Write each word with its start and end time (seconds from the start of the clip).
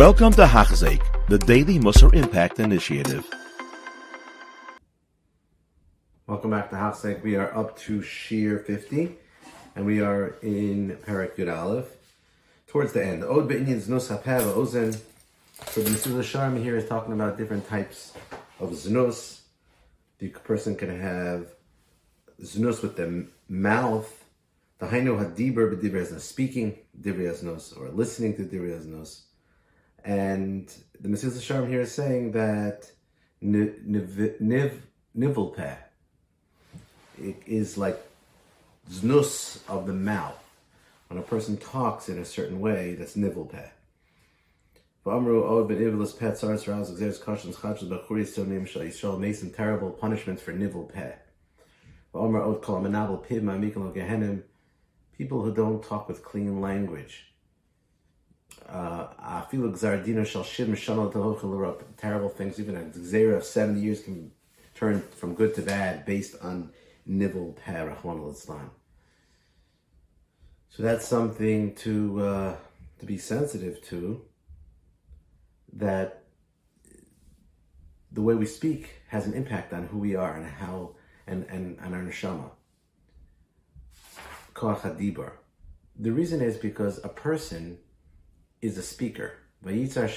Welcome 0.00 0.32
to 0.32 0.46
Hachzik, 0.46 1.02
the 1.28 1.36
Daily 1.36 1.78
Musar 1.78 2.14
Impact 2.14 2.58
Initiative. 2.58 3.28
Welcome 6.26 6.52
back 6.52 6.70
to 6.70 6.76
Hachzik. 6.76 7.22
We 7.22 7.36
are 7.36 7.54
up 7.54 7.76
to 7.80 8.00
Shiur 8.00 8.64
50, 8.64 9.14
and 9.76 9.84
we 9.84 10.00
are 10.00 10.36
in 10.40 10.96
Perek 11.06 11.36
Yud 11.36 11.54
Aleph, 11.54 11.88
towards 12.66 12.94
the 12.94 13.04
end. 13.04 13.24
Od 13.24 13.46
be'inyan 13.46 13.76
znos 13.76 14.08
hapeh 14.08 14.40
ozen. 14.54 14.98
So 15.66 15.82
the 15.82 15.90
Mesilas 15.90 16.24
Yesharim 16.24 16.62
here 16.62 16.78
is 16.78 16.88
talking 16.88 17.12
about 17.12 17.36
different 17.36 17.68
types 17.68 18.14
of 18.58 18.70
znos. 18.70 19.40
The 20.18 20.28
person 20.28 20.76
can 20.76 20.98
have 20.98 21.48
znos 22.42 22.80
with 22.80 22.96
the 22.96 23.26
mouth, 23.50 24.24
the 24.78 24.86
hainu 24.86 25.18
hadiber 25.22 25.70
b'divrei 25.70 26.18
speaking 26.20 26.78
divrei 26.98 27.76
or 27.78 27.90
listening 27.90 28.34
to 28.36 28.44
divrei. 28.44 29.20
And 30.04 30.72
the 31.00 31.08
Mesilas 31.08 31.32
Yesharim 31.32 31.68
here 31.68 31.82
is 31.82 31.92
saying 31.92 32.32
that 32.32 32.90
niv, 33.42 33.84
niv, 34.40 34.72
nivelpeh 35.16 35.76
is 37.46 37.76
like 37.76 38.00
znus 38.90 39.60
of 39.68 39.86
the 39.86 39.92
mouth. 39.92 40.36
When 41.08 41.18
a 41.18 41.22
person 41.22 41.56
talks 41.56 42.08
in 42.08 42.18
a 42.18 42.24
certain 42.24 42.60
way, 42.60 42.94
that's 42.94 43.16
nivelpeh. 43.16 43.70
Oh, 45.06 45.68
Some 49.32 49.50
terrible 49.50 49.90
punishments 49.90 50.42
for 50.42 50.52
nivel 50.52 50.84
peh. 50.84 51.12
People 55.18 55.42
who 55.42 55.54
don't 55.54 55.82
talk 55.82 56.08
with 56.08 56.22
clean 56.22 56.60
language. 56.60 57.29
Uh, 58.68 59.42
terrible 61.96 62.28
things, 62.28 62.60
even 62.60 62.76
a 62.76 62.82
zera 62.98 63.36
of 63.36 63.44
70 63.44 63.80
years 63.80 64.02
can 64.02 64.30
turn 64.74 65.00
from 65.00 65.34
good 65.34 65.54
to 65.56 65.62
bad 65.62 66.06
based 66.06 66.36
on 66.42 66.70
nivel 67.04 67.56
peh, 67.64 67.84
Islam. 68.30 68.70
So 70.68 70.82
that's 70.84 71.06
something 71.06 71.74
to 71.76 72.22
uh, 72.22 72.56
to 73.00 73.06
be 73.06 73.18
sensitive 73.18 73.82
to. 73.86 74.22
That 75.72 76.24
the 78.12 78.22
way 78.22 78.34
we 78.34 78.46
speak 78.46 78.90
has 79.08 79.26
an 79.26 79.34
impact 79.34 79.72
on 79.72 79.86
who 79.86 79.98
we 79.98 80.14
are 80.14 80.34
and 80.36 80.46
how 80.46 80.94
and 81.26 81.44
and, 81.50 81.78
and 81.80 81.94
our 81.94 82.02
neshama. 82.02 82.50
Koach. 84.54 85.32
The 85.98 86.10
reason 86.10 86.40
is 86.40 86.56
because 86.56 87.04
a 87.04 87.08
person 87.08 87.78
is 88.62 88.78
a 88.78 88.82
speaker. 88.82 89.34
What 89.62 89.74
makes 89.74 89.96
us 89.98 90.16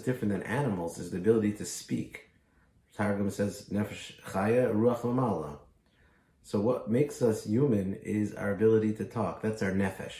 different 0.00 0.32
than 0.32 0.42
animals 0.42 0.98
is 0.98 1.10
the 1.10 1.18
ability 1.18 1.52
to 1.52 1.64
speak. 1.64 2.30
Targum 2.96 3.30
says 3.30 3.66
nefesh 3.70 4.20
chaya 4.22 4.74
ruach 4.74 5.02
lamala. 5.02 5.58
So 6.42 6.60
what 6.60 6.90
makes 6.90 7.20
us 7.22 7.44
human 7.44 7.94
is 8.02 8.34
our 8.34 8.52
ability 8.52 8.94
to 8.94 9.04
talk. 9.04 9.42
That's 9.42 9.62
our 9.62 9.72
nefesh. 9.72 10.14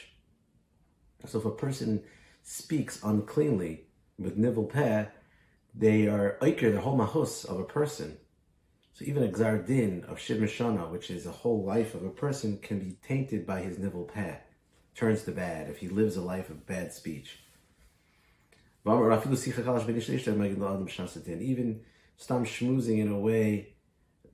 So 1.26 1.38
if 1.38 1.44
a 1.44 1.50
person 1.50 2.04
speaks 2.42 3.02
uncleanly 3.02 3.86
with 4.18 4.36
nivel 4.36 4.64
peh, 4.64 5.06
they 5.74 6.06
are 6.06 6.38
oiker 6.40 6.72
the 6.72 6.80
whole 6.80 6.96
mahus 6.98 7.44
of 7.44 7.58
a 7.58 7.64
person. 7.64 8.18
So 8.98 9.04
even 9.04 9.22
a 9.22 9.28
gzar 9.28 9.64
din 9.64 10.04
of 10.08 10.18
shiv 10.18 10.38
mishana, 10.38 10.90
which 10.90 11.08
is 11.08 11.24
a 11.24 11.30
whole 11.30 11.62
life 11.62 11.94
of 11.94 12.04
a 12.04 12.10
person, 12.10 12.58
can 12.58 12.80
be 12.80 12.96
tainted 13.06 13.46
by 13.46 13.60
his 13.60 13.78
nivel 13.78 14.02
peh, 14.02 14.38
turns 14.96 15.22
to 15.22 15.30
bad 15.30 15.70
if 15.70 15.78
he 15.78 15.88
lives 15.88 16.16
a 16.16 16.20
life 16.20 16.50
of 16.50 16.66
bad 16.66 16.92
speech. 16.92 17.38
Even 18.84 19.00
stam 22.16 22.44
schmoozing 22.44 22.98
in 22.98 23.06
a 23.06 23.18
way 23.20 23.74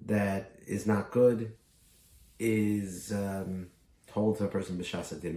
that 0.06 0.52
is 0.66 0.86
not 0.86 1.10
good 1.10 1.52
is 2.38 3.12
um, 3.12 3.66
told 4.06 4.38
to 4.38 4.44
a 4.44 4.48
person 4.48 4.78
b'shasadim. 4.78 5.36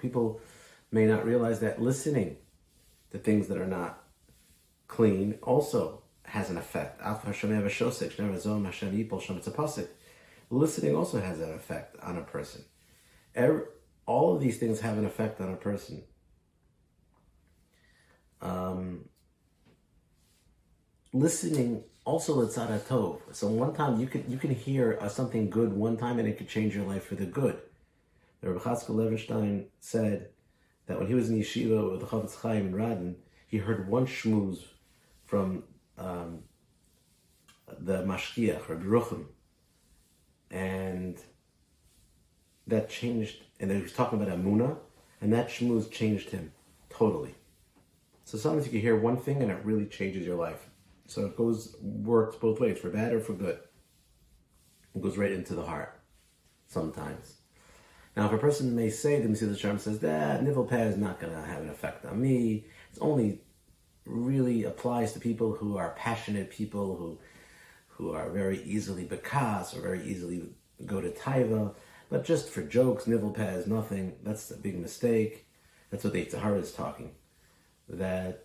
People 0.00 0.40
may 0.92 1.06
not 1.06 1.26
realize 1.26 1.58
that 1.58 1.82
listening 1.82 2.36
to 3.10 3.18
things 3.18 3.48
that 3.48 3.58
are 3.58 3.66
not 3.66 4.04
clean 4.86 5.36
also 5.42 6.04
has 6.26 6.50
an 6.50 6.58
effect. 6.58 7.00
Listening 10.48 10.94
also 10.94 11.20
has 11.20 11.40
an 11.40 11.52
effect 11.54 11.96
on 12.02 12.18
a 12.18 12.22
person. 12.22 12.64
all 14.06 14.34
of 14.34 14.40
these 14.40 14.58
things 14.58 14.80
have 14.80 14.98
an 14.98 15.04
effect 15.04 15.40
on 15.40 15.52
a 15.52 15.56
person. 15.56 16.02
Um, 18.40 19.08
listening 21.12 21.82
also 22.04 22.40
it's 22.42 22.56
a 22.56 22.80
Tov. 22.88 23.20
So 23.32 23.48
one 23.48 23.74
time 23.74 24.00
you 24.00 24.06
can 24.06 24.24
you 24.30 24.38
can 24.38 24.54
hear 24.54 24.98
uh, 25.00 25.08
something 25.08 25.50
good 25.50 25.72
one 25.72 25.96
time 25.96 26.18
and 26.18 26.28
it 26.28 26.38
could 26.38 26.48
change 26.48 26.74
your 26.74 26.86
life 26.86 27.04
for 27.04 27.16
the 27.16 27.26
good. 27.26 27.58
The 28.40 28.48
Rebbe 28.48 28.60
Chatzkel 28.60 28.90
Levenstein 28.90 29.66
said 29.80 30.28
that 30.86 30.98
when 30.98 31.08
he 31.08 31.14
was 31.14 31.30
in 31.30 31.40
yeshiva 31.40 31.90
with 31.90 32.00
the 32.00 32.06
Chofetz 32.06 32.40
Chaim 32.40 32.68
in 32.68 32.74
Radin, 32.74 33.16
he 33.48 33.58
heard 33.58 33.88
one 33.88 34.06
shmooze 34.06 34.64
from 35.24 35.64
um, 35.98 36.42
the 37.78 38.02
Mashgiach, 38.02 38.68
Rabbi 38.68 38.84
Ruchim, 38.84 39.26
and 40.50 41.18
that 42.66 42.88
changed, 42.88 43.36
and 43.60 43.70
he 43.70 43.82
was 43.82 43.92
talking 43.92 44.20
about 44.20 44.36
Amuna, 44.36 44.76
and 45.20 45.32
that 45.32 45.48
shmooze 45.48 45.90
changed 45.90 46.30
him 46.30 46.52
totally. 46.90 47.34
So 48.24 48.38
sometimes 48.38 48.66
you 48.66 48.72
can 48.72 48.80
hear 48.80 48.96
one 48.96 49.16
thing 49.16 49.40
and 49.40 49.50
it 49.50 49.64
really 49.64 49.86
changes 49.86 50.26
your 50.26 50.36
life. 50.36 50.68
So 51.06 51.26
it 51.26 51.36
goes 51.36 51.76
works 51.80 52.36
both 52.36 52.58
ways, 52.58 52.78
for 52.78 52.90
bad 52.90 53.12
or 53.12 53.20
for 53.20 53.34
good. 53.34 53.58
It 54.94 55.02
goes 55.02 55.16
right 55.16 55.30
into 55.30 55.54
the 55.54 55.62
heart 55.62 56.00
sometimes. 56.66 57.36
Now, 58.16 58.26
if 58.26 58.32
a 58.32 58.38
person 58.38 58.74
may 58.74 58.90
say, 58.90 59.20
the 59.20 59.28
Yesharim 59.28 59.78
says 59.78 60.00
that 60.00 60.42
nivel 60.42 60.64
peh 60.64 60.88
is 60.88 60.96
not 60.96 61.20
going 61.20 61.34
to 61.34 61.42
have 61.42 61.62
an 61.62 61.68
effect 61.68 62.06
on 62.06 62.20
me. 62.20 62.64
It's 62.90 62.98
only 62.98 63.42
really 64.06 64.64
applies 64.64 65.12
to 65.12 65.20
people 65.20 65.52
who 65.52 65.76
are 65.76 65.90
passionate 65.96 66.50
people 66.50 66.96
who 66.96 67.18
who 67.88 68.12
are 68.12 68.30
very 68.30 68.62
easily 68.62 69.04
bekas 69.04 69.76
or 69.76 69.80
very 69.80 70.02
easily 70.04 70.42
go 70.84 71.00
to 71.00 71.10
taiva. 71.10 71.74
But 72.08 72.24
just 72.24 72.50
for 72.50 72.62
jokes, 72.62 73.06
nivel 73.06 73.34
is 73.34 73.66
nothing. 73.66 74.16
That's 74.22 74.50
a 74.50 74.56
big 74.56 74.78
mistake. 74.78 75.46
That's 75.90 76.04
what 76.04 76.12
the 76.12 76.24
Yetzer 76.24 76.40
Hara 76.40 76.58
is 76.58 76.72
talking. 76.72 77.12
That 77.88 78.44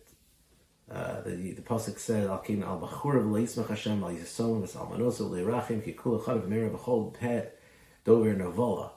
uh, 0.90 1.22
the 1.22 1.54
the 1.54 1.62
pasuk 1.62 2.00
said, 2.00 2.28
"Al 2.28 2.40
kin 2.40 2.64
al 2.64 2.80
bachur 2.80 3.16
v'leismach 3.24 3.68
Hashem 3.68 4.04
al 4.04 4.12
yisom 4.12 4.64
v'salmanoso 4.64 5.30
v'leirachim 5.30 5.84
ki 5.84 5.94
kul 5.94 6.20
echad 6.20 6.42
v'mera 6.42 6.72
v'chol 6.72 7.14
pet 7.14 7.60
dover 8.04 8.34
navola." 8.36 8.92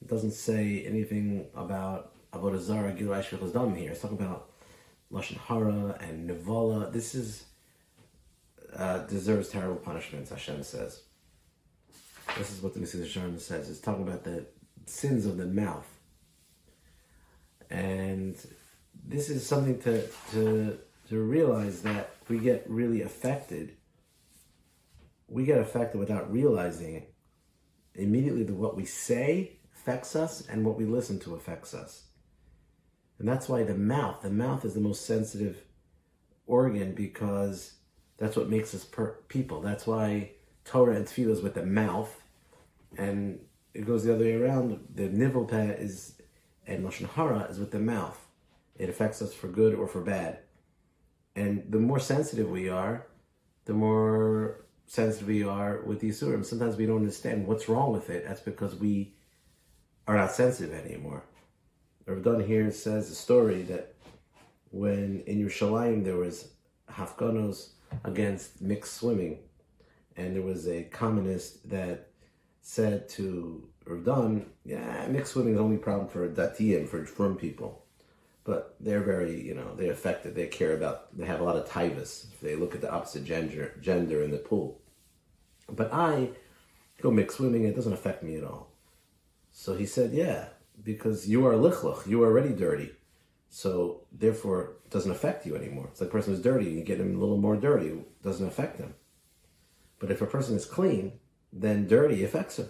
It 0.00 0.08
doesn't 0.08 0.32
say 0.32 0.84
anything 0.86 1.46
about 1.54 2.12
avodah 2.32 2.60
zara 2.60 2.92
gilai 2.92 3.22
shvichas 3.22 3.52
dam 3.52 3.74
here. 3.74 3.90
It's 3.90 4.00
talking 4.00 4.18
about 4.18 4.47
lashon 5.12 5.38
hara 5.38 5.96
and 6.00 6.30
navola. 6.30 6.92
This 6.92 7.14
is 7.14 7.44
uh, 8.76 8.98
deserves 9.06 9.48
terrible 9.48 9.76
punishments. 9.76 10.30
Hashem 10.30 10.62
says. 10.62 11.02
This 12.36 12.52
is 12.52 12.62
what 12.62 12.74
the 12.74 12.80
Mesilas 12.80 13.06
Yesharim 13.06 13.40
says. 13.40 13.70
It's 13.70 13.80
talking 13.80 14.06
about 14.06 14.24
the 14.24 14.44
sins 14.86 15.24
of 15.24 15.38
the 15.38 15.46
mouth, 15.46 15.88
and 17.70 18.36
this 19.04 19.30
is 19.30 19.46
something 19.46 19.78
to 19.80 20.06
to 20.32 20.78
to 21.08 21.22
realize 21.22 21.82
that 21.82 22.10
we 22.28 22.38
get 22.38 22.64
really 22.68 23.02
affected. 23.02 23.76
We 25.26 25.44
get 25.44 25.58
affected 25.58 25.98
without 25.98 26.30
realizing 26.30 26.94
it. 26.94 27.14
Immediately, 27.94 28.44
the, 28.44 28.54
what 28.54 28.76
we 28.76 28.84
say 28.84 29.58
affects 29.74 30.14
us, 30.14 30.46
and 30.46 30.64
what 30.64 30.76
we 30.76 30.84
listen 30.84 31.18
to 31.20 31.34
affects 31.34 31.74
us. 31.74 32.07
And 33.18 33.28
that's 33.28 33.48
why 33.48 33.64
the 33.64 33.74
mouth, 33.74 34.22
the 34.22 34.30
mouth 34.30 34.64
is 34.64 34.74
the 34.74 34.80
most 34.80 35.04
sensitive 35.04 35.64
organ 36.46 36.94
because 36.94 37.74
that's 38.16 38.36
what 38.36 38.48
makes 38.48 38.74
us 38.74 38.84
per- 38.84 39.16
people. 39.28 39.60
That's 39.60 39.86
why 39.86 40.32
Torah 40.64 40.94
and 40.96 41.06
Tefillah 41.06 41.32
is 41.32 41.42
with 41.42 41.54
the 41.54 41.66
mouth, 41.66 42.14
and 42.96 43.40
it 43.74 43.86
goes 43.86 44.04
the 44.04 44.14
other 44.14 44.24
way 44.24 44.34
around. 44.34 44.80
The 44.94 45.08
nivel 45.08 45.44
peh 45.44 45.74
is 45.74 46.14
and 46.66 46.84
lashon 46.84 47.08
hara 47.08 47.46
is 47.50 47.58
with 47.58 47.70
the 47.70 47.80
mouth. 47.80 48.26
It 48.76 48.88
affects 48.88 49.22
us 49.22 49.34
for 49.34 49.48
good 49.48 49.74
or 49.74 49.88
for 49.88 50.02
bad. 50.02 50.40
And 51.34 51.64
the 51.68 51.78
more 51.78 51.98
sensitive 51.98 52.50
we 52.50 52.68
are, 52.68 53.06
the 53.64 53.72
more 53.72 54.64
sensitive 54.86 55.28
we 55.28 55.44
are 55.44 55.82
with 55.82 56.00
the 56.00 56.10
Isurim. 56.10 56.44
Sometimes 56.44 56.76
we 56.76 56.86
don't 56.86 56.96
understand 56.96 57.46
what's 57.46 57.68
wrong 57.68 57.92
with 57.92 58.10
it. 58.10 58.24
That's 58.26 58.40
because 58.40 58.74
we 58.74 59.14
are 60.06 60.16
not 60.16 60.32
sensitive 60.32 60.74
anymore. 60.74 61.24
Rav 62.08 62.22
Don 62.22 62.40
here 62.42 62.70
says 62.70 63.10
a 63.10 63.14
story 63.14 63.60
that 63.64 63.94
when 64.70 65.22
in 65.26 65.44
Yerushalayim 65.44 66.04
there 66.04 66.16
was 66.16 66.52
hafganos 66.90 67.72
against 68.02 68.62
mixed 68.62 68.94
swimming, 68.94 69.40
and 70.16 70.34
there 70.34 70.42
was 70.42 70.66
a 70.66 70.84
communist 70.84 71.68
that 71.68 72.08
said 72.62 73.10
to 73.10 73.68
Rav 73.84 74.42
yeah, 74.64 75.06
mixed 75.08 75.34
swimming 75.34 75.54
is 75.54 75.60
only 75.60 75.76
problem 75.76 76.08
for 76.08 76.26
datiyim, 76.30 76.88
for 76.88 77.04
frum 77.04 77.36
people. 77.36 77.84
But 78.42 78.76
they're 78.80 79.02
very, 79.02 79.42
you 79.46 79.54
know, 79.54 79.74
they're 79.76 79.92
affected. 79.92 80.34
They 80.34 80.46
care 80.46 80.74
about, 80.74 81.14
they 81.16 81.26
have 81.26 81.40
a 81.40 81.44
lot 81.44 81.56
of 81.56 81.68
tivus. 81.68 82.26
They 82.40 82.56
look 82.56 82.74
at 82.74 82.80
the 82.80 82.90
opposite 82.90 83.24
gender, 83.24 83.74
gender 83.82 84.22
in 84.22 84.30
the 84.30 84.38
pool. 84.38 84.80
But 85.68 85.92
I 85.92 86.30
go 87.02 87.10
mixed 87.10 87.36
swimming, 87.36 87.64
it 87.64 87.76
doesn't 87.76 87.92
affect 87.92 88.22
me 88.22 88.36
at 88.36 88.44
all. 88.44 88.70
So 89.52 89.74
he 89.74 89.84
said, 89.84 90.12
yeah, 90.12 90.46
because 90.82 91.28
you 91.28 91.46
are 91.46 91.54
lichluch, 91.54 92.06
you 92.06 92.22
are 92.22 92.26
already 92.26 92.54
dirty. 92.54 92.92
So 93.50 94.02
therefore, 94.12 94.76
it 94.84 94.90
doesn't 94.90 95.10
affect 95.10 95.46
you 95.46 95.56
anymore. 95.56 95.88
It's 95.90 96.00
like 96.00 96.10
a 96.10 96.12
person 96.12 96.34
is 96.34 96.42
dirty, 96.42 96.66
and 96.66 96.78
you 96.78 96.84
get 96.84 97.00
him 97.00 97.16
a 97.16 97.18
little 97.18 97.38
more 97.38 97.56
dirty, 97.56 97.88
it 97.88 98.22
doesn't 98.22 98.46
affect 98.46 98.78
him. 98.78 98.94
But 99.98 100.10
if 100.10 100.20
a 100.20 100.26
person 100.26 100.56
is 100.56 100.64
clean, 100.64 101.12
then 101.52 101.88
dirty 101.88 102.22
affects 102.24 102.58
him. 102.58 102.68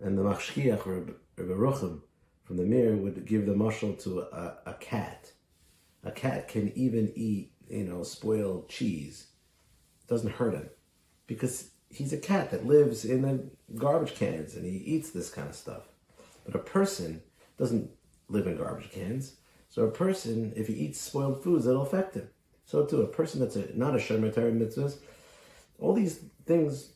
And 0.00 0.18
the 0.18 0.22
Mashgiach 0.22 0.86
or 0.86 1.14
Ruchim 1.38 2.00
from 2.44 2.56
the 2.56 2.64
Mir 2.64 2.96
would 2.96 3.24
give 3.24 3.46
the 3.46 3.52
mushal 3.52 4.00
to 4.02 4.20
a, 4.20 4.58
a 4.66 4.74
cat. 4.74 5.32
A 6.04 6.10
cat 6.10 6.48
can 6.48 6.72
even 6.76 7.12
eat, 7.14 7.52
you 7.68 7.84
know, 7.84 8.02
spoiled 8.02 8.68
cheese. 8.68 9.28
It 10.02 10.08
doesn't 10.08 10.32
hurt 10.32 10.54
him 10.54 10.68
because 11.26 11.70
he's 11.88 12.12
a 12.12 12.18
cat 12.18 12.50
that 12.50 12.66
lives 12.66 13.04
in 13.04 13.22
the 13.22 13.48
garbage 13.76 14.14
cans 14.14 14.56
and 14.56 14.64
he 14.64 14.78
eats 14.78 15.10
this 15.10 15.30
kind 15.30 15.48
of 15.48 15.54
stuff. 15.54 15.91
But 16.44 16.54
a 16.54 16.58
person 16.58 17.22
doesn't 17.58 17.90
live 18.28 18.46
in 18.46 18.56
garbage 18.56 18.90
cans. 18.90 19.36
So 19.68 19.84
a 19.84 19.90
person, 19.90 20.52
if 20.56 20.66
he 20.66 20.74
eats 20.74 21.00
spoiled 21.00 21.42
foods, 21.42 21.66
it'll 21.66 21.82
affect 21.82 22.14
him. 22.14 22.28
So 22.66 22.84
too, 22.84 23.02
a 23.02 23.06
person 23.06 23.40
that's 23.40 23.56
a, 23.56 23.76
not 23.76 23.94
a 23.94 23.98
shemitah 23.98 24.36
mitzvahs, 24.36 24.96
all 25.78 25.92
these 25.92 26.20
things 26.46 26.90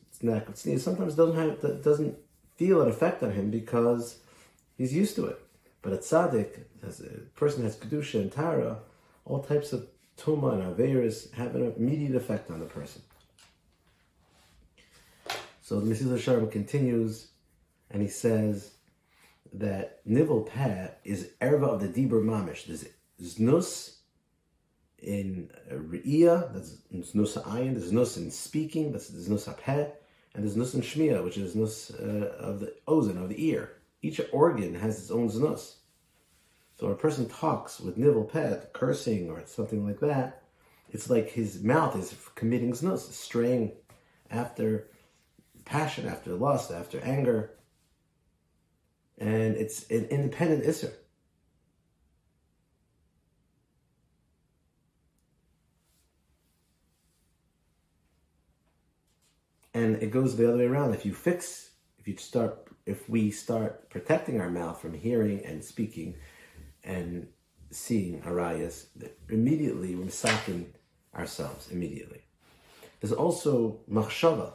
sometimes 0.77 1.15
doesn't 1.15 1.35
have 1.35 1.83
doesn't 1.83 2.17
feel 2.55 2.81
an 2.81 2.89
effect 2.89 3.21
on 3.21 3.31
him 3.31 3.51
because 3.51 4.19
he's 4.77 4.93
used 4.93 5.15
to 5.15 5.25
it. 5.25 5.39
But 5.81 5.93
a 5.93 5.97
tzaddik, 5.97 6.63
as 6.85 7.01
a 7.01 7.09
person 7.35 7.63
has 7.63 7.77
kedusha 7.77 8.21
and 8.21 8.31
tara, 8.31 8.79
all 9.25 9.43
types 9.43 9.73
of 9.73 9.87
tuma 10.17 10.53
and 10.53 10.75
averis 10.75 11.31
have 11.33 11.55
an 11.55 11.73
immediate 11.77 12.15
effect 12.15 12.49
on 12.49 12.59
the 12.59 12.65
person. 12.65 13.01
So 15.61 15.79
the 15.79 15.93
Mesilas 15.93 16.19
Yesharim 16.19 16.51
continues, 16.51 17.27
and 17.91 18.01
he 18.01 18.07
says 18.07 18.71
that 19.53 20.01
nivel 20.05 20.41
peh 20.41 20.89
is 21.03 21.31
erva 21.41 21.63
of 21.63 21.81
the 21.81 21.87
dibur 21.87 22.23
mamish. 22.23 22.65
There's 22.65 22.85
znus 23.21 23.95
in 24.99 25.49
re'iyah, 25.71 26.53
that's 26.53 26.77
znus 26.93 27.41
ayin. 27.43 27.73
There's 27.73 27.91
znus 27.91 28.17
in 28.17 28.31
speaking, 28.31 28.91
that's 28.91 29.11
znus 29.11 29.55
peh, 29.57 29.87
and 30.33 30.43
there's 30.43 30.55
znus 30.55 30.75
in 30.75 30.81
shmiya, 30.81 31.23
which 31.23 31.37
is 31.37 31.55
znus 31.55 31.93
uh, 31.99 32.27
of 32.37 32.59
the 32.59 32.73
ozen, 32.87 33.21
of 33.21 33.29
the 33.29 33.47
ear. 33.47 33.73
Each 34.01 34.21
organ 34.31 34.75
has 34.75 34.99
its 34.99 35.11
own 35.11 35.29
znus. 35.29 35.75
So 36.75 36.85
when 36.85 36.93
a 36.93 36.99
person 36.99 37.27
talks 37.27 37.79
with 37.79 37.97
nivel 37.97 38.23
pet, 38.23 38.71
cursing 38.73 39.29
or 39.31 39.41
something 39.45 39.85
like 39.85 39.99
that, 40.01 40.43
it's 40.91 41.09
like 41.09 41.29
his 41.29 41.63
mouth 41.63 41.95
is 41.97 42.15
committing 42.35 42.73
znus, 42.73 43.11
straying 43.11 43.71
after 44.29 44.87
passion, 45.65 46.07
after 46.07 46.33
lust, 46.33 46.71
after 46.71 47.01
anger. 47.01 47.51
And 49.17 49.55
it's 49.55 49.87
an 49.89 50.05
independent 50.05 50.63
isser. 50.63 50.93
And 59.73 60.01
it 60.01 60.11
goes 60.11 60.35
the 60.35 60.47
other 60.47 60.57
way 60.57 60.65
around. 60.65 60.93
If 60.93 61.05
you 61.05 61.13
fix, 61.13 61.69
if 61.99 62.07
you 62.07 62.17
start, 62.17 62.67
if 62.85 63.07
we 63.07 63.29
start 63.29 63.89
protecting 63.89 64.41
our 64.41 64.49
mouth 64.49 64.81
from 64.81 64.93
hearing 64.93 65.45
and 65.45 65.63
speaking 65.63 66.15
and 66.83 67.27
seeing 67.69 68.21
arayas, 68.21 68.85
immediately 69.29 69.95
we're 69.95 70.05
misakin 70.05 70.65
ourselves, 71.13 71.69
immediately. 71.71 72.21
There's 72.99 73.13
also 73.13 73.81
machshava, 73.89 74.53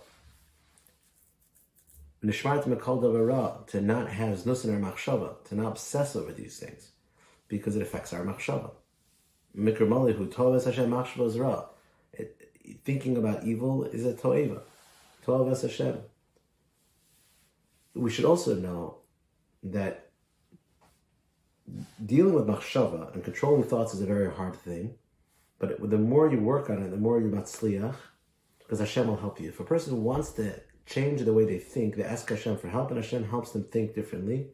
to 2.23 3.81
not 3.81 4.09
have 4.09 4.39
znus 4.39 4.65
in 4.65 4.73
our 4.73 4.93
machshava, 4.93 5.45
to 5.45 5.55
not 5.57 5.67
obsess 5.67 6.15
over 6.15 6.33
these 6.33 6.59
things, 6.59 6.93
because 7.49 7.75
it 7.77 7.83
affects 7.83 8.13
our 8.13 8.25
machshava. 8.25 8.71
Mikramali 9.57 10.15
who 10.15 10.27
toves 10.27 10.65
Hashem 10.65 10.91
machshava 10.91 11.39
ra. 11.41 11.65
Thinking 12.85 13.17
about 13.17 13.45
evil 13.45 13.85
is 13.85 14.07
a 14.07 14.15
toeva. 14.15 14.63
Tovas 15.27 15.63
Hashem. 15.63 15.99
We 17.95 18.11
should 18.11 18.25
also 18.25 18.55
know 18.55 18.99
that 19.65 20.11
dealing 22.05 22.35
with 22.35 22.47
machshava 22.47 23.13
and 23.15 23.25
controlling 23.25 23.65
thoughts 23.65 23.95
is 23.95 24.01
a 24.01 24.07
very 24.07 24.31
hard 24.31 24.55
thing. 24.55 24.95
But 25.59 25.91
the 25.91 25.99
more 25.99 26.31
you 26.31 26.39
work 26.39 26.71
on 26.71 26.83
it, 26.83 26.91
the 26.91 26.97
more 26.97 27.21
you 27.21 27.29
matzliach, 27.29 27.97
because 28.59 28.79
Hashem 28.81 29.07
will 29.07 29.17
help 29.17 29.41
you. 29.41 29.49
If 29.49 29.61
a 29.61 29.65
person 29.65 30.03
wants 30.03 30.31
to 30.33 30.61
change 30.87 31.23
the 31.23 31.33
way 31.33 31.45
they 31.45 31.59
think, 31.59 31.97
they 31.97 32.05
ask 32.05 32.29
Hashem 32.29 32.59
for 32.59 32.69
help, 32.69 32.91
and 32.91 33.03
Hashem 33.03 33.25
helps 33.25 33.53
them 33.53 33.65
think 33.65 33.95
differently. 33.95 34.49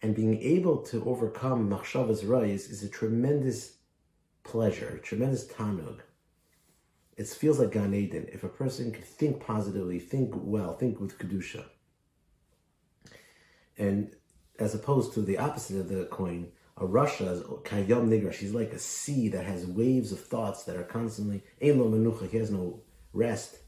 And 0.00 0.16
being 0.16 0.40
able 0.42 0.78
to 0.84 1.04
overcome 1.04 1.70
machshava's 1.70 2.24
rise 2.24 2.68
is 2.68 2.82
a 2.82 2.88
tremendous 2.88 3.76
pleasure, 4.42 4.96
a 4.96 4.98
tremendous 4.98 5.46
tanug. 5.46 6.00
It 7.16 7.28
feels 7.28 7.58
like 7.58 7.72
Gan 7.72 7.94
Eden. 7.94 8.26
If 8.32 8.42
a 8.42 8.48
person 8.48 8.90
can 8.90 9.02
think 9.02 9.40
positively, 9.40 9.98
think 9.98 10.32
well, 10.34 10.74
think 10.74 10.98
with 10.98 11.18
kedusha, 11.18 11.64
and 13.78 14.14
as 14.58 14.74
opposed 14.74 15.12
to 15.14 15.20
the 15.22 15.38
opposite 15.38 15.78
of 15.78 15.88
the 15.88 16.04
coin, 16.06 16.52
a 16.76 16.84
rasha 16.84 17.30
is 17.32 17.42
kayam 17.42 18.08
nigra. 18.08 18.32
She's 18.32 18.54
like 18.54 18.72
a 18.72 18.78
sea 18.78 19.28
that 19.28 19.44
has 19.44 19.66
waves 19.66 20.12
of 20.12 20.20
thoughts 20.20 20.64
that 20.64 20.76
are 20.76 20.84
constantly 20.84 21.42
ein 21.60 21.78
lo 21.78 21.88
menucha. 21.90 22.28
He 22.30 22.38
has 22.38 22.50
no 22.50 22.80
rest. 23.12 23.58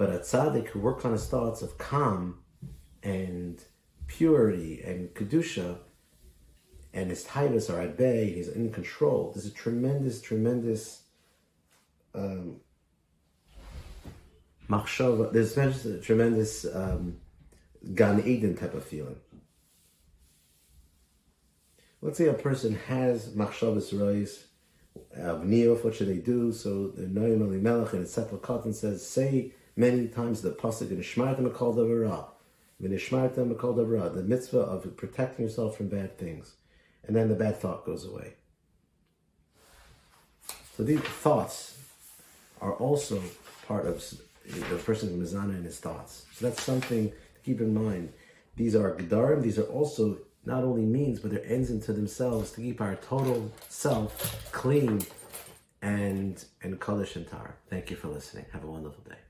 But 0.00 0.14
a 0.14 0.20
tzaddik 0.20 0.68
who 0.68 0.80
works 0.80 1.04
on 1.04 1.12
his 1.12 1.26
thoughts 1.26 1.60
of 1.60 1.76
calm 1.76 2.38
and 3.02 3.62
purity 4.06 4.80
and 4.80 5.12
kedusha, 5.12 5.76
and 6.94 7.10
his 7.10 7.26
tivus 7.26 7.68
are 7.68 7.82
at 7.82 7.98
bay, 7.98 8.32
he's 8.32 8.48
in 8.48 8.72
control. 8.72 9.30
There's 9.34 9.44
a 9.44 9.50
tremendous, 9.50 10.22
tremendous 10.22 11.02
um, 12.14 12.62
machshava. 14.70 15.30
There's 15.34 15.58
a 15.58 16.00
tremendous 16.00 16.64
um, 16.64 17.18
Gan 17.94 18.22
Eden 18.26 18.56
type 18.56 18.72
of 18.72 18.84
feeling. 18.84 19.20
Let's 22.00 22.16
say 22.16 22.28
a 22.28 22.32
person 22.32 22.74
has 22.88 23.34
machshavas 23.34 23.92
rois 23.92 24.44
of 25.14 25.42
niyov, 25.42 25.84
what 25.84 25.94
should 25.94 26.08
they 26.08 26.20
do? 26.20 26.52
So 26.52 26.88
the 26.88 27.02
Noam 27.02 27.42
Elimelech 27.42 27.92
in 27.92 28.06
Sefer 28.06 28.38
Katan 28.38 28.74
says, 28.74 29.06
say 29.06 29.52
many 29.80 30.06
times 30.08 30.42
the 30.42 30.50
pasuk 30.50 30.88
Makal 30.88 31.74
Davara, 31.74 32.26
in 32.78 32.92
Shmarta 32.92 33.50
Makal 33.50 33.74
Davara, 33.74 34.14
the 34.14 34.22
mitzvah 34.22 34.60
of 34.60 34.96
protecting 34.96 35.46
yourself 35.46 35.76
from 35.76 35.88
bad 35.88 36.18
things, 36.18 36.54
and 37.06 37.16
then 37.16 37.28
the 37.28 37.34
bad 37.34 37.58
thought 37.58 37.86
goes 37.86 38.04
away. 38.04 38.34
So 40.76 40.84
these 40.84 41.00
thoughts 41.00 41.78
are 42.60 42.74
also 42.74 43.22
part 43.66 43.86
of 43.86 44.04
the 44.46 44.76
person's 44.76 45.12
mizana 45.12 45.54
and 45.56 45.64
his 45.64 45.78
thoughts. 45.78 46.26
So 46.34 46.46
that's 46.46 46.62
something 46.62 47.10
to 47.10 47.40
keep 47.42 47.60
in 47.60 47.72
mind. 47.72 48.12
These 48.56 48.76
are 48.76 48.94
gedarim. 48.96 49.42
These 49.42 49.58
are 49.58 49.70
also 49.78 50.18
not 50.44 50.62
only 50.64 50.82
means, 50.82 51.20
but 51.20 51.30
they're 51.30 51.44
ends 51.44 51.70
into 51.70 51.92
themselves 51.92 52.52
to 52.52 52.60
keep 52.60 52.80
our 52.80 52.96
total 52.96 53.50
self 53.68 54.10
clean 54.52 55.02
and 55.82 56.44
and 56.62 56.80
kaddish 56.80 57.16
and 57.16 57.26
tar. 57.28 57.56
Thank 57.68 57.90
you 57.90 57.96
for 57.96 58.08
listening. 58.08 58.46
Have 58.52 58.64
a 58.64 58.70
wonderful 58.70 59.04
day. 59.04 59.29